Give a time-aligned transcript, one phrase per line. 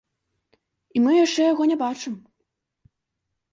[0.95, 2.13] І мы яшчэ яго не бачым.